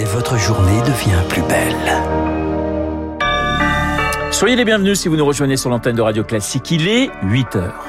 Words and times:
et 0.00 0.04
votre 0.04 0.38
journée 0.38 0.80
devient 0.80 1.22
plus 1.28 1.42
belle. 1.42 1.76
Soyez 4.30 4.56
les 4.56 4.64
bienvenus 4.64 4.98
si 4.98 5.08
vous 5.08 5.16
nous 5.16 5.26
rejoignez 5.26 5.58
sur 5.58 5.68
l'antenne 5.68 5.96
de 5.96 6.00
Radio 6.00 6.24
Classique. 6.24 6.70
Il 6.70 6.88
est 6.88 7.10
8 7.22 7.56
heures. 7.56 7.84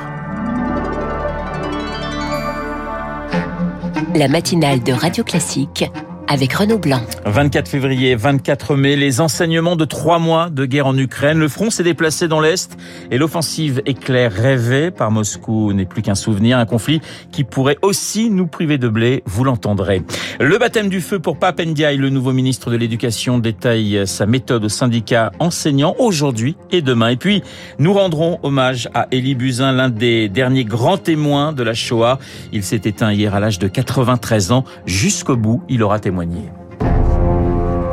La 4.14 4.28
matinale 4.28 4.84
de 4.84 4.92
Radio 4.92 5.24
Classique 5.24 5.86
avec 6.32 6.54
Renaud 6.54 6.78
Blanc. 6.78 7.02
24 7.26 7.68
février, 7.68 8.16
24 8.16 8.78
mai, 8.78 8.96
les 8.96 9.20
enseignements 9.20 9.76
de 9.76 9.84
trois 9.84 10.18
mois 10.18 10.50
de 10.50 10.66
guerre 10.66 10.88
en 10.88 10.98
Ukraine. 10.98 11.38
Le 11.38 11.50
front 11.50 11.70
s'est 11.70 11.84
déplacé 11.84 12.30
dans 12.30 12.40
l'Est 12.40 12.78
et 13.12 13.18
l'offensive 13.18 13.82
éclair 13.86 14.32
rêvée 14.32 14.92
par 14.92 15.12
Moscou 15.12 15.74
n'est 15.74 15.86
plus 15.86 16.02
qu'un 16.02 16.16
souvenir, 16.16 16.58
un 16.58 16.66
conflit 16.66 17.02
qui 17.34 17.44
pourrait 17.44 17.78
aussi 17.82 18.30
nous 18.30 18.48
priver 18.48 18.78
de 18.78 18.88
blé, 18.88 19.24
vous 19.26 19.44
l'entendrez. 19.44 20.04
Le 20.40 20.58
baptême 20.58 20.88
du 20.88 21.02
feu 21.02 21.20
pour 21.20 21.38
Pape 21.38 21.60
Ndiaye, 21.60 21.98
le 21.98 22.10
nouveau 22.10 22.32
ministre 22.32 22.72
de 22.72 22.78
l'Éducation, 22.78 23.38
détaille 23.38 24.08
sa 24.08 24.26
méthode 24.26 24.64
au 24.64 24.70
syndicat 24.70 25.34
enseignants 25.40 25.96
aujourd'hui 26.00 26.56
et 26.72 26.82
demain. 26.82 27.10
Et 27.10 27.18
puis, 27.18 27.44
nous 27.78 27.92
rendrons 27.92 28.40
hommage 28.44 28.88
à 28.94 29.08
Élie 29.12 29.36
Buzyn, 29.36 29.74
l'un 29.74 29.90
des 29.90 30.30
derniers 30.30 30.64
grands 30.64 30.98
témoins 30.98 31.52
de 31.52 31.64
la 31.64 31.74
Shoah. 31.74 32.20
Il 32.54 32.64
s'est 32.64 32.82
éteint 32.86 33.12
hier 33.12 33.36
à 33.36 33.42
l'âge 33.42 33.60
de 33.60 33.68
93 33.68 34.54
ans. 34.54 34.64
Jusqu'au 34.86 35.36
bout, 35.36 35.62
il 35.68 35.84
aura 35.84 36.00
témoigné. 36.00 36.21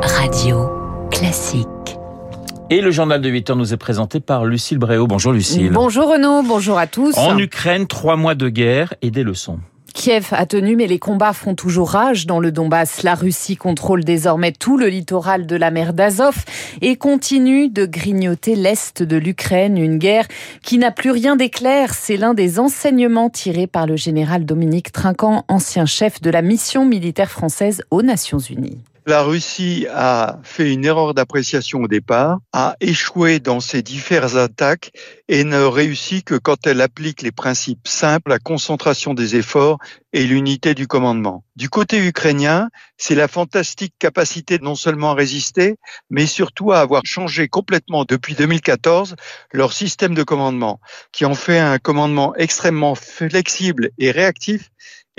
Radio 0.03 0.69
Classique. 1.09 1.65
Et 2.69 2.79
le 2.79 2.91
journal 2.91 3.21
de 3.21 3.27
8 3.27 3.49
heures 3.49 3.55
nous 3.55 3.73
est 3.73 3.77
présenté 3.77 4.19
par 4.19 4.45
Lucille 4.45 4.77
Bréau. 4.77 5.07
Bonjour 5.07 5.31
Lucille. 5.31 5.71
Bonjour 5.71 6.11
Renaud, 6.11 6.43
bonjour 6.43 6.77
à 6.77 6.85
tous. 6.85 7.17
En 7.17 7.39
Ukraine, 7.39 7.87
trois 7.87 8.17
mois 8.17 8.35
de 8.35 8.49
guerre 8.49 8.93
et 9.01 9.09
des 9.09 9.23
leçons. 9.23 9.57
Kiev 9.99 10.29
a 10.31 10.45
tenu, 10.45 10.77
mais 10.77 10.87
les 10.87 10.97
combats 10.97 11.33
font 11.33 11.55
toujours 11.55 11.89
rage 11.89 12.25
dans 12.25 12.39
le 12.39 12.53
Donbass. 12.53 13.03
La 13.03 13.15
Russie 13.15 13.57
contrôle 13.57 14.05
désormais 14.05 14.53
tout 14.53 14.77
le 14.77 14.87
littoral 14.87 15.45
de 15.45 15.57
la 15.57 15.71
mer 15.71 15.91
d'Azov 15.91 16.45
et 16.79 16.95
continue 16.95 17.67
de 17.67 17.85
grignoter 17.85 18.55
l'est 18.55 19.03
de 19.03 19.17
l'Ukraine. 19.17 19.77
Une 19.77 19.97
guerre 19.97 20.25
qui 20.63 20.77
n'a 20.77 20.91
plus 20.91 21.11
rien 21.11 21.35
d'éclair. 21.35 21.93
C'est 21.93 22.15
l'un 22.15 22.33
des 22.33 22.59
enseignements 22.59 23.29
tirés 23.29 23.67
par 23.67 23.87
le 23.87 23.97
général 23.97 24.45
Dominique 24.45 24.93
Trinquant, 24.93 25.43
ancien 25.49 25.85
chef 25.85 26.21
de 26.21 26.29
la 26.29 26.41
mission 26.41 26.85
militaire 26.85 27.29
française 27.29 27.83
aux 27.91 28.01
Nations 28.01 28.39
Unies. 28.39 28.77
La 29.09 29.23
Russie 29.23 29.87
a 29.91 30.37
fait 30.43 30.71
une 30.71 30.85
erreur 30.85 31.15
d'appréciation 31.15 31.81
au 31.81 31.87
départ, 31.87 32.37
a 32.53 32.75
échoué 32.79 33.39
dans 33.39 33.59
ses 33.59 33.81
diverses 33.81 34.35
attaques 34.35 34.91
et 35.27 35.43
ne 35.43 35.63
réussit 35.63 36.23
que 36.23 36.35
quand 36.35 36.67
elle 36.67 36.79
applique 36.79 37.23
les 37.23 37.31
principes 37.31 37.87
simples, 37.87 38.29
la 38.29 38.37
concentration 38.37 39.15
des 39.15 39.35
efforts 39.35 39.79
et 40.13 40.27
l'unité 40.27 40.75
du 40.75 40.85
commandement. 40.85 41.43
Du 41.55 41.69
côté 41.69 41.97
ukrainien, 42.05 42.69
c'est 42.97 43.15
la 43.15 43.27
fantastique 43.27 43.95
capacité 43.97 44.59
non 44.59 44.75
seulement 44.75 45.09
à 45.09 45.15
résister, 45.15 45.77
mais 46.11 46.27
surtout 46.27 46.71
à 46.71 46.79
avoir 46.79 47.01
changé 47.03 47.47
complètement 47.47 48.05
depuis 48.05 48.35
2014 48.35 49.15
leur 49.51 49.73
système 49.73 50.13
de 50.13 50.21
commandement, 50.21 50.79
qui 51.11 51.25
en 51.25 51.33
fait 51.33 51.57
un 51.57 51.79
commandement 51.79 52.35
extrêmement 52.35 52.93
flexible 52.93 53.89
et 53.97 54.11
réactif 54.11 54.69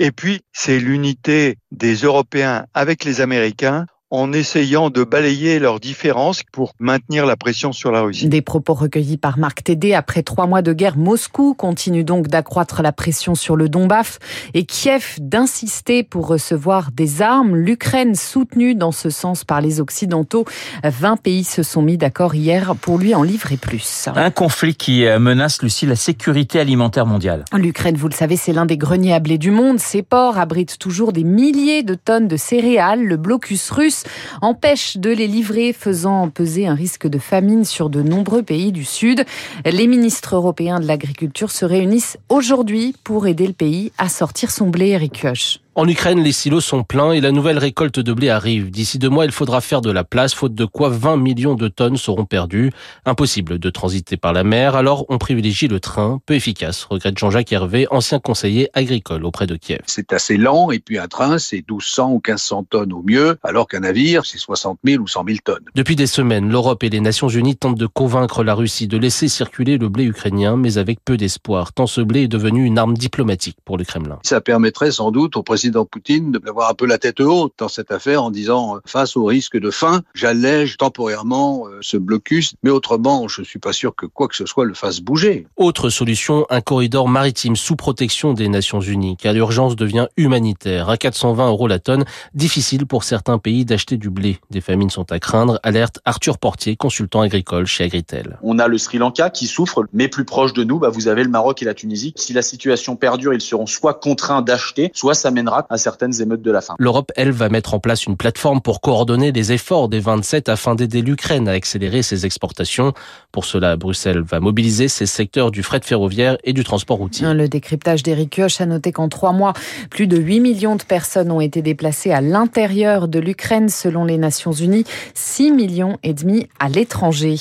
et 0.03 0.11
puis, 0.11 0.41
c'est 0.51 0.79
l'unité 0.79 1.59
des 1.69 1.93
Européens 1.93 2.65
avec 2.73 3.03
les 3.03 3.21
Américains 3.21 3.85
en 4.11 4.33
essayant 4.33 4.89
de 4.89 5.05
balayer 5.05 5.57
leurs 5.57 5.79
différences 5.79 6.43
pour 6.51 6.73
maintenir 6.79 7.25
la 7.25 7.37
pression 7.37 7.71
sur 7.71 7.91
la 7.91 8.01
Russie. 8.01 8.27
Des 8.27 8.41
propos 8.41 8.73
recueillis 8.73 9.17
par 9.17 9.39
Marc 9.39 9.63
Tédé 9.63 9.93
après 9.93 10.21
trois 10.21 10.47
mois 10.47 10.61
de 10.61 10.73
guerre. 10.73 10.97
Moscou 10.97 11.53
continue 11.53 12.03
donc 12.03 12.27
d'accroître 12.27 12.81
la 12.81 12.91
pression 12.91 13.35
sur 13.35 13.55
le 13.55 13.69
Donbass 13.69 14.19
et 14.53 14.65
Kiev 14.65 15.15
d'insister 15.19 16.03
pour 16.03 16.27
recevoir 16.27 16.91
des 16.91 17.21
armes. 17.21 17.55
L'Ukraine 17.55 18.13
soutenue 18.15 18.75
dans 18.75 18.91
ce 18.91 19.09
sens 19.09 19.45
par 19.45 19.61
les 19.61 19.79
Occidentaux. 19.79 20.45
20 20.83 21.15
pays 21.15 21.45
se 21.45 21.63
sont 21.63 21.81
mis 21.81 21.97
d'accord 21.97 22.35
hier 22.35 22.75
pour 22.81 22.97
lui 22.97 23.15
en 23.15 23.23
livrer 23.23 23.55
plus. 23.55 24.09
Un 24.13 24.31
conflit 24.31 24.75
qui 24.75 25.05
menace, 25.19 25.61
Lucie, 25.61 25.85
la 25.85 25.95
sécurité 25.95 26.59
alimentaire 26.59 27.05
mondiale. 27.05 27.45
L'Ukraine, 27.53 27.95
vous 27.95 28.09
le 28.09 28.13
savez, 28.13 28.35
c'est 28.35 28.51
l'un 28.51 28.65
des 28.65 28.77
greniers 28.77 29.13
à 29.13 29.21
blé 29.21 29.37
du 29.37 29.51
monde. 29.51 29.79
Ses 29.79 30.01
ports 30.01 30.37
abritent 30.37 30.77
toujours 30.77 31.13
des 31.13 31.23
milliers 31.23 31.83
de 31.83 31.95
tonnes 31.95 32.27
de 32.27 32.35
céréales. 32.35 33.03
Le 33.03 33.15
blocus 33.15 33.69
russe 33.71 34.00
empêche 34.41 34.97
de 34.97 35.09
les 35.09 35.27
livrer, 35.27 35.73
faisant 35.73 36.29
peser 36.29 36.67
un 36.67 36.75
risque 36.75 37.07
de 37.07 37.19
famine 37.19 37.65
sur 37.65 37.89
de 37.89 38.01
nombreux 38.01 38.43
pays 38.43 38.71
du 38.71 38.85
Sud. 38.85 39.25
Les 39.65 39.87
ministres 39.87 40.35
européens 40.35 40.79
de 40.79 40.87
l'agriculture 40.87 41.51
se 41.51 41.65
réunissent 41.65 42.17
aujourd'hui 42.29 42.95
pour 43.03 43.27
aider 43.27 43.47
le 43.47 43.53
pays 43.53 43.91
à 43.97 44.09
sortir 44.09 44.51
son 44.51 44.67
blé, 44.67 44.89
Eric 44.89 45.21
Kioch. 45.21 45.59
En 45.73 45.87
Ukraine, 45.87 46.21
les 46.21 46.33
silos 46.33 46.59
sont 46.59 46.83
pleins 46.83 47.13
et 47.13 47.21
la 47.21 47.31
nouvelle 47.31 47.57
récolte 47.57 47.97
de 47.97 48.11
blé 48.11 48.27
arrive. 48.27 48.71
D'ici 48.71 48.99
deux 48.99 49.07
mois, 49.07 49.23
il 49.23 49.31
faudra 49.31 49.61
faire 49.61 49.79
de 49.79 49.89
la 49.89 50.03
place, 50.03 50.33
faute 50.33 50.53
de 50.53 50.65
quoi 50.65 50.89
20 50.89 51.15
millions 51.15 51.55
de 51.55 51.69
tonnes 51.69 51.95
seront 51.95 52.25
perdues. 52.25 52.73
Impossible 53.05 53.57
de 53.57 53.69
transiter 53.69 54.17
par 54.17 54.33
la 54.33 54.43
mer, 54.43 54.75
alors 54.75 55.05
on 55.07 55.17
privilégie 55.17 55.69
le 55.69 55.79
train, 55.79 56.19
peu 56.25 56.33
efficace, 56.33 56.83
regrette 56.83 57.17
Jean-Jacques 57.17 57.53
Hervé, 57.53 57.87
ancien 57.89 58.19
conseiller 58.19 58.67
agricole 58.73 59.23
auprès 59.23 59.47
de 59.47 59.55
Kiev. 59.55 59.79
C'est 59.85 60.11
assez 60.11 60.35
lent 60.35 60.71
et 60.71 60.79
puis 60.79 60.97
un 60.97 61.07
train, 61.07 61.37
c'est 61.37 61.63
1200 61.69 62.09
ou 62.09 62.15
1500 62.15 62.65
tonnes 62.69 62.91
au 62.91 63.01
mieux, 63.01 63.37
alors 63.41 63.65
qu'un 63.69 63.79
navire, 63.79 64.25
c'est 64.25 64.39
60 64.39 64.77
000 64.83 65.01
ou 65.01 65.07
100 65.07 65.23
000 65.25 65.37
tonnes. 65.41 65.63
Depuis 65.75 65.95
des 65.95 66.05
semaines, 66.05 66.49
l'Europe 66.49 66.83
et 66.83 66.89
les 66.89 66.99
Nations 66.99 67.29
Unies 67.29 67.55
tentent 67.55 67.79
de 67.79 67.87
convaincre 67.87 68.43
la 68.43 68.55
Russie 68.55 68.89
de 68.89 68.97
laisser 68.97 69.29
circuler 69.29 69.77
le 69.77 69.87
blé 69.87 70.03
ukrainien, 70.03 70.57
mais 70.57 70.77
avec 70.77 70.99
peu 71.05 71.15
d'espoir, 71.15 71.71
tant 71.71 71.87
ce 71.87 72.01
blé 72.01 72.23
est 72.23 72.27
devenu 72.27 72.65
une 72.65 72.77
arme 72.77 72.95
diplomatique 72.95 73.55
pour 73.63 73.77
le 73.77 73.85
Kremlin. 73.85 74.19
Ça 74.23 74.41
permettrait 74.41 74.91
sans 74.91 75.11
doute 75.11 75.37
au 75.37 75.43
président 75.43 75.60
Poutine 75.89 76.31
d'avoir 76.31 76.69
un 76.69 76.73
peu 76.73 76.85
la 76.85 76.97
tête 76.97 77.19
haute 77.19 77.53
dans 77.57 77.67
cette 77.67 77.91
affaire 77.91 78.23
en 78.23 78.31
disant 78.31 78.77
face 78.85 79.17
au 79.17 79.25
risque 79.25 79.57
de 79.57 79.69
faim, 79.69 80.01
j'allège 80.13 80.77
temporairement 80.77 81.65
ce 81.81 81.97
blocus, 81.97 82.53
mais 82.63 82.69
autrement, 82.69 83.27
je 83.27 83.41
suis 83.41 83.59
pas 83.59 83.73
sûr 83.73 83.95
que 83.95 84.05
quoi 84.05 84.27
que 84.27 84.35
ce 84.35 84.45
soit 84.45 84.65
le 84.65 84.73
fasse 84.73 85.01
bouger. 85.01 85.47
Autre 85.57 85.89
solution, 85.89 86.45
un 86.49 86.61
corridor 86.61 87.09
maritime 87.09 87.55
sous 87.55 87.75
protection 87.75 88.33
des 88.33 88.47
Nations 88.47 88.79
Unies, 88.79 89.17
car 89.17 89.33
l'urgence 89.33 89.75
devient 89.75 90.07
humanitaire. 90.17 90.89
À 90.89 90.97
420 90.97 91.49
euros 91.49 91.67
la 91.67 91.79
tonne, 91.79 92.05
difficile 92.33 92.85
pour 92.85 93.03
certains 93.03 93.37
pays 93.37 93.65
d'acheter 93.65 93.97
du 93.97 94.09
blé. 94.09 94.39
Des 94.49 94.61
famines 94.61 94.89
sont 94.89 95.11
à 95.11 95.19
craindre, 95.19 95.59
alerte 95.63 95.99
Arthur 96.05 96.37
Portier, 96.37 96.75
consultant 96.75 97.21
agricole 97.21 97.65
chez 97.65 97.83
Agritel. 97.83 98.39
On 98.41 98.59
a 98.59 98.67
le 98.67 98.77
Sri 98.77 98.97
Lanka 98.97 99.29
qui 99.29 99.47
souffre, 99.47 99.85
mais 99.91 100.07
plus 100.07 100.25
proche 100.25 100.53
de 100.53 100.63
nous, 100.63 100.79
bah 100.79 100.89
vous 100.89 101.07
avez 101.07 101.23
le 101.23 101.29
Maroc 101.29 101.61
et 101.61 101.65
la 101.65 101.73
Tunisie. 101.73 102.13
Si 102.15 102.31
la 102.31 102.41
situation 102.41 102.95
perdure, 102.95 103.33
ils 103.33 103.41
seront 103.41 103.65
soit 103.65 103.95
contraints 103.95 104.41
d'acheter, 104.41 104.91
soit 104.93 105.13
ça 105.13 105.31
mènera 105.31 105.50
à 105.69 105.77
certaines 105.77 106.21
émeutes 106.21 106.41
de 106.41 106.51
la 106.51 106.61
faim. 106.61 106.75
L'Europe, 106.79 107.11
elle, 107.15 107.31
va 107.31 107.49
mettre 107.49 107.73
en 107.73 107.79
place 107.79 108.05
une 108.05 108.17
plateforme 108.17 108.61
pour 108.61 108.81
coordonner 108.81 109.31
les 109.31 109.51
efforts 109.51 109.89
des 109.89 109.99
27 109.99 110.49
afin 110.49 110.75
d'aider 110.75 111.01
l'Ukraine 111.01 111.47
à 111.47 111.51
accélérer 111.51 112.01
ses 112.01 112.25
exportations. 112.25 112.93
Pour 113.31 113.45
cela, 113.45 113.75
Bruxelles 113.77 114.21
va 114.21 114.39
mobiliser 114.39 114.87
ses 114.87 115.05
secteurs 115.05 115.51
du 115.51 115.63
fret 115.63 115.81
ferroviaire 115.83 116.37
et 116.43 116.53
du 116.53 116.63
transport 116.63 116.97
routier. 116.97 117.33
Le 117.33 117.47
décryptage 117.47 118.03
d'Éric 118.03 118.31
Kioch 118.31 118.61
a 118.61 118.65
noté 118.65 118.91
qu'en 118.91 119.09
trois 119.09 119.33
mois, 119.33 119.53
plus 119.89 120.07
de 120.07 120.17
8 120.17 120.39
millions 120.39 120.75
de 120.75 120.83
personnes 120.83 121.31
ont 121.31 121.41
été 121.41 121.61
déplacées 121.61 122.11
à 122.11 122.21
l'intérieur 122.21 123.07
de 123.07 123.19
l'Ukraine 123.19 123.69
selon 123.69 124.05
les 124.05 124.17
Nations 124.17 124.51
Unies, 124.51 124.85
6 125.13 125.51
millions 125.51 125.97
et 126.03 126.13
demi 126.13 126.47
à 126.59 126.69
l'étranger. 126.69 127.35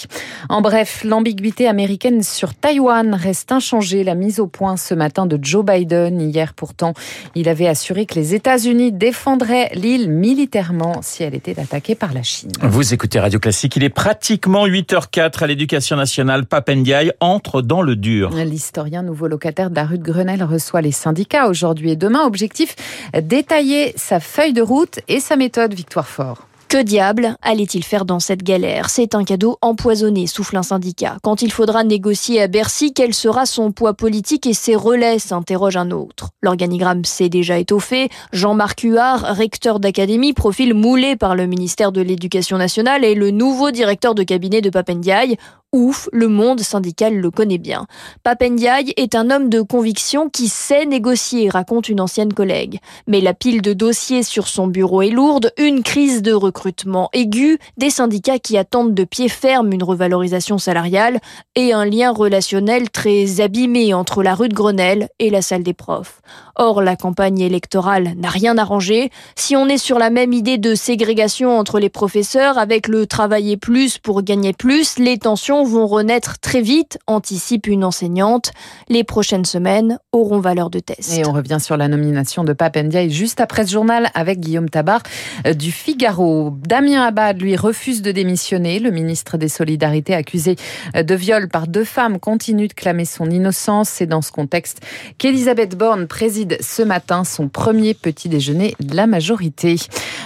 En 0.48 0.60
bref, 0.60 1.04
l'ambiguïté 1.04 1.66
américaine 1.66 2.22
sur 2.22 2.54
Taïwan 2.54 3.14
reste 3.14 3.52
inchangée. 3.52 4.04
La 4.04 4.14
mise 4.14 4.40
au 4.40 4.46
point 4.46 4.76
ce 4.76 4.94
matin 4.94 5.26
de 5.26 5.38
Joe 5.40 5.64
Biden. 5.64 6.20
Hier 6.20 6.54
pourtant, 6.54 6.94
il 7.34 7.48
avait 7.48 7.66
assuré 7.68 7.99
que 8.06 8.14
les 8.14 8.34
États-Unis 8.34 8.92
défendraient 8.92 9.70
l'île 9.74 10.10
militairement 10.10 11.00
si 11.02 11.22
elle 11.22 11.34
était 11.34 11.58
attaquée 11.58 11.94
par 11.94 12.12
la 12.12 12.22
Chine. 12.22 12.50
Vous 12.62 12.94
écoutez 12.94 13.20
Radio 13.20 13.38
Classique, 13.38 13.76
il 13.76 13.84
est 13.84 13.90
pratiquement 13.90 14.66
8h04 14.66 15.44
à 15.44 15.46
l'éducation 15.46 15.96
nationale. 15.96 16.46
Papendiaï 16.46 17.12
entre 17.20 17.62
dans 17.62 17.82
le 17.82 17.96
dur. 17.96 18.30
L'historien 18.30 19.02
nouveau 19.02 19.26
locataire 19.26 19.70
de 19.70 19.76
la 19.76 19.84
rue 19.84 19.98
de 19.98 20.04
Grenelle 20.04 20.42
reçoit 20.42 20.80
les 20.80 20.92
syndicats 20.92 21.48
aujourd'hui 21.48 21.90
et 21.90 21.96
demain. 21.96 22.24
Objectif, 22.24 22.76
détailler 23.20 23.92
sa 23.96 24.20
feuille 24.20 24.52
de 24.52 24.62
route 24.62 25.00
et 25.08 25.20
sa 25.20 25.36
méthode 25.36 25.74
Victoire 25.74 26.08
Fort. 26.08 26.49
Que 26.70 26.80
diable 26.80 27.34
allait-il 27.42 27.82
faire 27.82 28.04
dans 28.04 28.20
cette 28.20 28.44
galère? 28.44 28.90
C'est 28.90 29.16
un 29.16 29.24
cadeau 29.24 29.58
empoisonné, 29.60 30.28
souffle 30.28 30.56
un 30.56 30.62
syndicat. 30.62 31.16
Quand 31.20 31.42
il 31.42 31.50
faudra 31.50 31.82
négocier 31.82 32.40
à 32.40 32.46
Bercy, 32.46 32.94
quel 32.94 33.12
sera 33.12 33.44
son 33.44 33.72
poids 33.72 33.94
politique 33.94 34.46
et 34.46 34.54
ses 34.54 34.76
relais? 34.76 35.18
s'interroge 35.18 35.76
un 35.76 35.90
autre. 35.90 36.28
L'organigramme 36.42 37.04
s'est 37.04 37.28
déjà 37.28 37.58
étoffé. 37.58 38.08
Jean-Marc 38.32 38.82
Huard, 38.82 39.36
recteur 39.36 39.80
d'académie, 39.80 40.32
profil 40.32 40.74
moulé 40.74 41.16
par 41.16 41.34
le 41.34 41.46
ministère 41.46 41.90
de 41.90 42.02
l'Éducation 42.02 42.56
nationale, 42.56 43.04
et 43.04 43.16
le 43.16 43.32
nouveau 43.32 43.72
directeur 43.72 44.14
de 44.14 44.22
cabinet 44.22 44.60
de 44.60 44.70
Papendiaï. 44.70 45.38
Ouf, 45.72 46.08
le 46.12 46.26
monde 46.26 46.58
syndical 46.58 47.14
le 47.14 47.30
connaît 47.30 47.56
bien. 47.56 47.86
Papendiaï 48.24 48.92
est 48.96 49.14
un 49.14 49.30
homme 49.30 49.48
de 49.48 49.60
conviction 49.60 50.28
qui 50.28 50.48
sait 50.48 50.84
négocier, 50.84 51.48
raconte 51.48 51.88
une 51.88 52.00
ancienne 52.00 52.32
collègue. 52.32 52.80
Mais 53.06 53.20
la 53.20 53.34
pile 53.34 53.62
de 53.62 53.72
dossiers 53.72 54.24
sur 54.24 54.48
son 54.48 54.66
bureau 54.66 55.02
est 55.02 55.10
lourde, 55.10 55.52
une 55.58 55.84
crise 55.84 56.22
de 56.22 56.32
recrutement 56.32 57.08
aiguë, 57.12 57.60
des 57.76 57.90
syndicats 57.90 58.40
qui 58.40 58.58
attendent 58.58 58.94
de 58.94 59.04
pied 59.04 59.28
ferme 59.28 59.72
une 59.72 59.84
revalorisation 59.84 60.58
salariale 60.58 61.20
et 61.54 61.72
un 61.72 61.84
lien 61.84 62.10
relationnel 62.10 62.90
très 62.90 63.40
abîmé 63.40 63.94
entre 63.94 64.24
la 64.24 64.34
rue 64.34 64.48
de 64.48 64.54
Grenelle 64.54 65.08
et 65.20 65.30
la 65.30 65.40
salle 65.40 65.62
des 65.62 65.72
profs. 65.72 66.20
Or, 66.56 66.82
la 66.82 66.96
campagne 66.96 67.38
électorale 67.38 68.14
n'a 68.16 68.28
rien 68.28 68.58
arrangé. 68.58 69.10
Si 69.36 69.54
on 69.54 69.68
est 69.68 69.78
sur 69.78 70.00
la 70.00 70.10
même 70.10 70.32
idée 70.32 70.58
de 70.58 70.74
ségrégation 70.74 71.56
entre 71.56 71.78
les 71.78 71.90
professeurs 71.90 72.58
avec 72.58 72.88
le 72.88 73.06
travailler 73.06 73.56
plus 73.56 73.98
pour 73.98 74.22
gagner 74.22 74.52
plus, 74.52 74.98
les 74.98 75.16
tensions 75.16 75.59
vont 75.64 75.86
renaître 75.86 76.38
très 76.38 76.60
vite, 76.60 76.98
anticipe 77.06 77.66
une 77.66 77.84
enseignante. 77.84 78.52
Les 78.88 79.04
prochaines 79.04 79.44
semaines 79.44 79.98
auront 80.12 80.40
valeur 80.40 80.70
de 80.70 80.80
test. 80.80 81.18
Et 81.18 81.26
on 81.26 81.32
revient 81.32 81.58
sur 81.60 81.76
la 81.76 81.88
nomination 81.88 82.44
de 82.44 82.52
Papendia 82.52 83.08
juste 83.08 83.40
après 83.40 83.66
ce 83.66 83.72
journal 83.72 84.10
avec 84.14 84.40
Guillaume 84.40 84.68
Tabar 84.68 85.02
euh, 85.46 85.54
du 85.54 85.72
Figaro. 85.72 86.52
Damien 86.66 87.02
Abad, 87.02 87.40
lui, 87.40 87.56
refuse 87.56 88.02
de 88.02 88.12
démissionner. 88.12 88.78
Le 88.78 88.90
ministre 88.90 89.36
des 89.36 89.48
Solidarités, 89.48 90.14
accusé 90.14 90.56
euh, 90.96 91.02
de 91.02 91.14
viol 91.14 91.48
par 91.48 91.66
deux 91.66 91.84
femmes, 91.84 92.18
continue 92.18 92.68
de 92.68 92.72
clamer 92.72 93.04
son 93.04 93.30
innocence. 93.30 93.88
C'est 93.88 94.06
dans 94.06 94.22
ce 94.22 94.32
contexte 94.32 94.80
qu'Elisabeth 95.18 95.76
Borne 95.76 96.06
préside 96.06 96.56
ce 96.60 96.82
matin 96.82 97.24
son 97.24 97.48
premier 97.48 97.94
petit 97.94 98.28
déjeuner 98.28 98.74
de 98.80 98.96
la 98.96 99.06
majorité. 99.06 99.76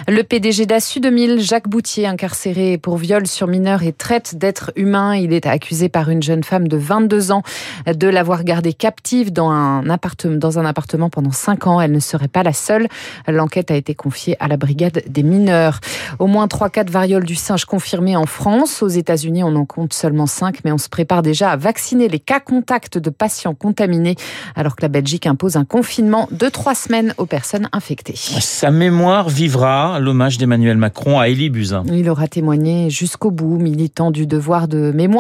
Le 0.09 0.23
PDG 0.23 0.67
d'Assu 0.67 1.01
2000, 1.01 1.41
Jacques 1.41 1.69
Boutier, 1.69 2.07
incarcéré 2.07 2.79
pour 2.79 2.97
viol 2.97 3.27
sur 3.27 3.47
mineur 3.47 3.83
et 3.83 3.93
traite 3.93 4.37
d'être 4.37 4.73
humain. 4.77 5.13
Il 5.25 5.33
est 5.33 5.47
accusé 5.47 5.89
par 5.89 6.11
une 6.11 6.23
jeune 6.23 6.45
femme 6.45 6.69
de 6.69 6.77
22 6.77 7.33
ans 7.33 7.43
de 7.87 8.09
l'avoir 8.09 8.45
gardée 8.45 8.75
captive 8.75 9.33
dans 9.33 9.51
un 9.51 9.89
appartement, 9.89 10.37
dans 10.37 10.59
un 10.59 10.67
appartement 10.67 11.09
pendant 11.09 11.33
5 11.33 11.67
ans. 11.67 11.81
Elle 11.81 11.93
ne 11.93 12.01
serait 12.01 12.29
pas 12.29 12.43
la 12.43 12.53
seule. 12.53 12.89
L'enquête 13.27 13.71
a 13.71 13.75
été 13.75 13.95
confiée 13.95 14.37
à 14.39 14.49
la 14.49 14.59
brigade 14.59 15.03
des 15.09 15.23
mineurs. 15.23 15.81
Au 16.19 16.27
moins 16.27 16.47
3 16.47 16.69
cas 16.69 16.85
de 16.85 16.91
variole 16.91 17.25
du 17.25 17.37
singe 17.37 17.65
confirmés 17.65 18.17
en 18.17 18.27
France. 18.27 18.83
Aux 18.83 18.89
États-Unis, 18.89 19.43
on 19.43 19.57
en 19.57 19.65
compte 19.65 19.95
seulement 19.95 20.27
5, 20.27 20.59
mais 20.65 20.73
on 20.73 20.79
se 20.79 20.91
prépare 20.91 21.23
déjà 21.23 21.51
à 21.51 21.57
vacciner 21.57 22.09
les 22.09 22.19
cas 22.19 22.41
contacts 22.41 22.99
de 22.99 23.09
patients 23.09 23.55
contaminés, 23.55 24.17
alors 24.55 24.77
que 24.77 24.83
la 24.83 24.89
Belgique 24.89 25.27
impose 25.27 25.57
un 25.57 25.65
confinement 25.65 26.29
de 26.31 26.49
3 26.51 26.75
semaines 26.75 27.15
aux 27.17 27.27
personnes 27.27 27.69
infectées. 27.73 28.17
Sa 28.17 28.71
mémoire 28.71 29.31
vivra 29.31 29.99
l'hommage 30.01 30.37
d'Emmanuel 30.37 30.77
Macron 30.77 31.19
à 31.19 31.29
Élie 31.29 31.49
Buzyn. 31.49 31.85
Il 31.87 32.11
aura 32.11 32.29
témoigné 32.29 32.91
jusqu'au 32.91 33.31
bout, 33.31 33.57
militant 33.59 34.11
du 34.11 34.27
devoir 34.27 34.69
de 34.69 34.93
mémoire. 34.93 35.14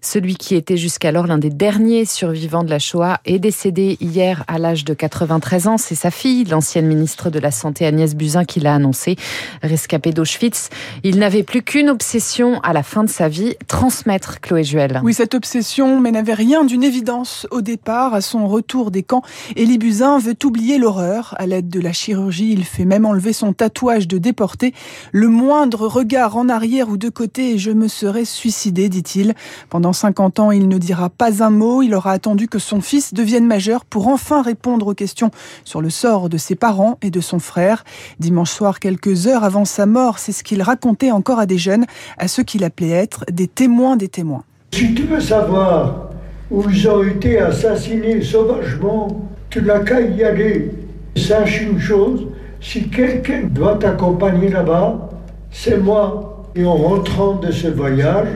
Celui 0.00 0.36
qui 0.36 0.54
était 0.54 0.76
jusqu'alors 0.76 1.26
l'un 1.26 1.38
des 1.38 1.50
derniers 1.50 2.04
survivants 2.04 2.64
de 2.64 2.70
la 2.70 2.78
Shoah 2.78 3.20
est 3.24 3.38
décédé 3.38 3.96
hier 4.00 4.44
à 4.48 4.58
l'âge 4.58 4.84
de 4.84 4.94
93 4.94 5.68
ans. 5.68 5.78
C'est 5.78 5.94
sa 5.94 6.10
fille, 6.10 6.44
l'ancienne 6.44 6.86
ministre 6.86 7.30
de 7.30 7.38
la 7.38 7.50
Santé 7.50 7.86
Agnès 7.86 8.14
Buzyn, 8.14 8.44
qui 8.44 8.60
l'a 8.60 8.74
annoncé. 8.74 9.16
Rescapé 9.62 10.12
d'Auschwitz, 10.12 10.70
il 11.04 11.18
n'avait 11.18 11.42
plus 11.42 11.62
qu'une 11.62 11.88
obsession 11.88 12.60
à 12.60 12.72
la 12.72 12.82
fin 12.82 13.04
de 13.04 13.10
sa 13.10 13.28
vie, 13.28 13.54
transmettre 13.68 14.40
Chloé 14.40 14.64
Juel. 14.64 15.00
Oui, 15.04 15.14
cette 15.14 15.34
obsession, 15.34 16.00
mais 16.00 16.10
n'avait 16.10 16.34
rien 16.34 16.64
d'une 16.64 16.82
évidence 16.82 17.46
au 17.50 17.60
départ. 17.60 18.14
À 18.14 18.20
son 18.20 18.48
retour 18.48 18.90
des 18.90 19.02
camps, 19.02 19.22
Élie 19.56 19.78
Buzyn 19.78 20.18
veut 20.18 20.36
oublier 20.44 20.78
l'horreur. 20.78 21.34
À 21.38 21.46
l'aide 21.46 21.68
de 21.68 21.80
la 21.80 21.92
chirurgie, 21.92 22.52
il 22.52 22.64
fait 22.64 22.84
même 22.84 23.06
enlever 23.06 23.32
son 23.32 23.52
tatouage 23.52 24.08
de 24.08 24.18
déporté. 24.18 24.74
Le 25.12 25.28
moindre 25.28 25.86
regard 25.86 26.36
en 26.36 26.48
arrière 26.48 26.88
ou 26.88 26.96
de 26.96 27.08
côté 27.08 27.58
je 27.58 27.70
me 27.70 27.88
serais 27.88 28.24
suicidé, 28.24 28.88
dit-il. 28.88 29.27
Pendant 29.70 29.92
50 29.92 30.40
ans, 30.40 30.50
il 30.50 30.68
ne 30.68 30.78
dira 30.78 31.08
pas 31.08 31.42
un 31.42 31.50
mot. 31.50 31.82
Il 31.82 31.94
aura 31.94 32.12
attendu 32.12 32.48
que 32.48 32.58
son 32.58 32.80
fils 32.80 33.14
devienne 33.14 33.46
majeur 33.46 33.84
pour 33.84 34.08
enfin 34.08 34.42
répondre 34.42 34.86
aux 34.86 34.94
questions 34.94 35.30
sur 35.64 35.80
le 35.80 35.90
sort 35.90 36.28
de 36.28 36.36
ses 36.36 36.54
parents 36.54 36.98
et 37.02 37.10
de 37.10 37.20
son 37.20 37.38
frère. 37.38 37.84
Dimanche 38.18 38.50
soir, 38.50 38.80
quelques 38.80 39.26
heures 39.26 39.44
avant 39.44 39.64
sa 39.64 39.86
mort, 39.86 40.18
c'est 40.18 40.32
ce 40.32 40.42
qu'il 40.44 40.62
racontait 40.62 41.10
encore 41.10 41.38
à 41.38 41.46
des 41.46 41.58
jeunes, 41.58 41.86
à 42.18 42.28
ceux 42.28 42.42
qu'il 42.42 42.64
appelait 42.64 42.90
être 42.90 43.24
des 43.30 43.48
témoins 43.48 43.96
des 43.96 44.08
témoins. 44.08 44.44
Si 44.72 44.94
tu 44.94 45.02
veux 45.02 45.20
savoir 45.20 46.10
où 46.50 46.64
ils 46.70 46.88
ont 46.88 47.02
été 47.02 47.38
assassinés 47.38 48.22
sauvagement, 48.22 49.28
tu 49.50 49.62
n'as 49.62 49.80
qu'à 49.80 50.00
y 50.00 50.22
aller. 50.24 50.70
Sache 51.16 51.62
une 51.62 51.80
chose, 51.80 52.26
si 52.60 52.88
quelqu'un 52.88 53.42
doit 53.44 53.76
t'accompagner 53.76 54.48
là-bas, 54.48 55.10
c'est 55.50 55.78
moi. 55.78 56.44
Et 56.54 56.64
en 56.64 56.74
rentrant 56.74 57.34
de 57.36 57.50
ce 57.50 57.68
voyage, 57.68 58.28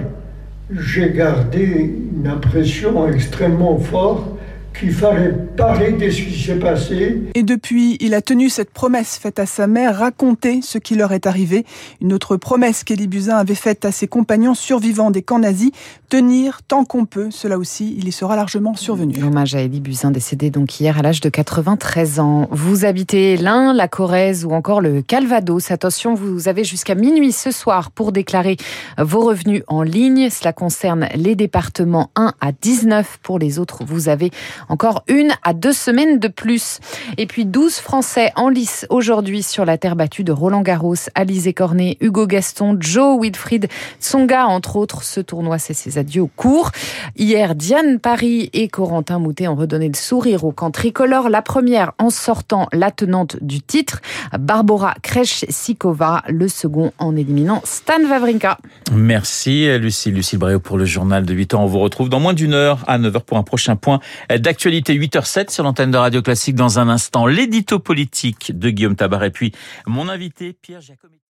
j'ai 0.78 1.10
gardé 1.10 1.92
une 2.16 2.26
impression 2.26 3.08
extrêmement 3.08 3.78
forte 3.78 4.31
qu'il 4.72 4.92
fallait 4.92 5.32
parler 5.56 5.92
de 5.92 6.10
ce 6.10 6.22
qui 6.22 6.42
s'est 6.42 6.58
passé. 6.58 7.22
Et 7.34 7.42
depuis, 7.42 7.96
il 8.00 8.14
a 8.14 8.22
tenu 8.22 8.48
cette 8.48 8.70
promesse 8.70 9.18
faite 9.18 9.38
à 9.38 9.46
sa 9.46 9.66
mère, 9.66 9.98
raconter 9.98 10.60
ce 10.62 10.78
qui 10.78 10.94
leur 10.94 11.12
est 11.12 11.26
arrivé. 11.26 11.64
Une 12.00 12.12
autre 12.12 12.36
promesse 12.36 12.84
qu'Élie 12.84 13.08
Buzyn 13.08 13.36
avait 13.36 13.54
faite 13.54 13.84
à 13.84 13.92
ses 13.92 14.08
compagnons 14.08 14.54
survivants 14.54 15.10
des 15.10 15.22
camps 15.22 15.38
nazis, 15.38 15.70
tenir 16.08 16.62
tant 16.62 16.84
qu'on 16.84 17.04
peut. 17.04 17.28
Cela 17.30 17.58
aussi, 17.58 17.94
il 17.98 18.08
y 18.08 18.12
sera 18.12 18.36
largement 18.36 18.74
survenu. 18.74 19.14
Hommage 19.22 19.54
à 19.54 19.60
Élie 19.60 19.80
Buzyn, 19.80 20.10
décédé 20.10 20.50
donc 20.50 20.78
hier 20.78 20.98
à 20.98 21.02
l'âge 21.02 21.20
de 21.20 21.28
93 21.28 22.20
ans. 22.20 22.46
Vous 22.50 22.84
habitez 22.84 23.36
l'Ain, 23.36 23.72
la 23.72 23.88
Corrèze 23.88 24.44
ou 24.44 24.50
encore 24.50 24.80
le 24.80 25.02
Calvados. 25.02 25.70
Attention, 25.70 26.14
vous 26.14 26.48
avez 26.48 26.64
jusqu'à 26.64 26.94
minuit 26.94 27.32
ce 27.32 27.50
soir 27.50 27.90
pour 27.90 28.12
déclarer 28.12 28.56
vos 28.98 29.20
revenus 29.20 29.62
en 29.66 29.82
ligne. 29.82 30.30
Cela 30.30 30.52
concerne 30.52 31.08
les 31.14 31.34
départements 31.34 32.10
1 32.16 32.34
à 32.40 32.52
19. 32.52 33.18
Pour 33.22 33.38
les 33.38 33.58
autres, 33.58 33.82
vous 33.84 34.08
avez 34.08 34.30
encore 34.72 35.04
une 35.06 35.32
à 35.44 35.52
deux 35.52 35.74
semaines 35.74 36.18
de 36.18 36.28
plus. 36.28 36.80
Et 37.18 37.26
puis 37.26 37.44
12 37.44 37.74
Français 37.74 38.32
en 38.36 38.48
lice 38.48 38.86
aujourd'hui 38.88 39.42
sur 39.42 39.66
la 39.66 39.76
terre 39.76 39.96
battue 39.96 40.24
de 40.24 40.32
Roland 40.32 40.62
Garros, 40.62 40.94
Alizé 41.14 41.52
Cornet, 41.52 41.98
Hugo 42.00 42.26
Gaston, 42.26 42.78
Joe 42.80 43.20
Wilfried 43.20 43.68
Tsonga, 44.00 44.46
entre 44.46 44.76
autres. 44.76 45.02
Ce 45.02 45.20
tournoi, 45.20 45.58
c'est 45.58 45.74
ses 45.74 45.98
adieux 45.98 46.22
au 46.22 46.30
cours. 46.34 46.70
Hier, 47.16 47.54
Diane 47.54 47.98
Paris 47.98 48.48
et 48.54 48.68
Corentin 48.68 49.18
Moutet 49.18 49.46
ont 49.46 49.56
redonné 49.56 49.88
le 49.88 49.94
sourire 49.94 50.44
au 50.44 50.52
camp 50.52 50.70
tricolore. 50.70 51.28
La 51.28 51.42
première 51.42 51.92
en 51.98 52.08
sortant 52.08 52.68
la 52.72 52.90
tenante 52.90 53.36
du 53.42 53.60
titre, 53.60 54.00
Barbara 54.38 54.94
Krejcikova, 55.02 56.22
le 56.28 56.48
second 56.48 56.92
en 56.98 57.14
éliminant 57.14 57.60
Stan 57.64 58.02
Wawrinka. 58.08 58.56
Merci 58.94 59.66
Lucie, 59.78 60.10
Lucie 60.10 60.38
Bréau 60.38 60.60
pour 60.60 60.78
le 60.78 60.86
journal 60.86 61.26
de 61.26 61.34
8 61.34 61.52
ans. 61.52 61.64
On 61.64 61.66
vous 61.66 61.80
retrouve 61.80 62.08
dans 62.08 62.20
moins 62.20 62.32
d'une 62.32 62.54
heure 62.54 62.84
à 62.86 62.98
9h 62.98 63.20
pour 63.20 63.36
un 63.36 63.42
prochain 63.42 63.76
point 63.76 64.00
d'actualité 64.30 64.61
8h07 64.70 65.50
sur 65.50 65.64
l'antenne 65.64 65.90
de 65.90 65.96
Radio 65.96 66.22
Classique 66.22 66.54
dans 66.54 66.78
un 66.78 66.88
instant. 66.88 67.26
L'édito 67.26 67.78
politique 67.78 68.56
de 68.56 68.70
Guillaume 68.70 68.96
Tabar 68.96 69.24
et 69.24 69.30
puis 69.30 69.52
mon 69.86 70.08
invité 70.08 70.52
Pierre 70.52 70.80
Jacomet. 70.80 71.16